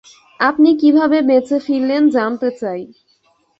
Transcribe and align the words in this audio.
আপনি 0.39 0.69
কিভাবে 0.81 1.17
বেঁচে 1.21 1.57
ফিরলেন 1.65 2.03
জানতে 2.09 2.49
চাই। 2.59 2.81